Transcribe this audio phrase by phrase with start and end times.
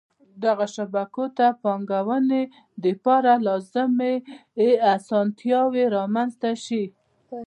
[0.43, 2.43] دغو شبکو ته د پانګوني
[2.85, 4.15] دپاره لازمی
[4.95, 6.83] اسانتیاوي رامنځته شي.